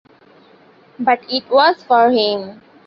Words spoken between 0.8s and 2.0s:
But it was